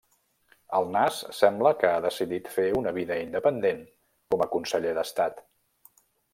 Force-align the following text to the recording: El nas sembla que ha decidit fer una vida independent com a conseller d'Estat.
El 0.77 0.87
nas 0.95 1.19
sembla 1.39 1.73
que 1.83 1.91
ha 1.97 1.99
decidit 2.07 2.49
fer 2.55 2.67
una 2.79 2.95
vida 2.97 3.19
independent 3.27 3.87
com 4.35 4.47
a 4.47 4.51
conseller 4.57 4.99
d'Estat. 5.01 5.49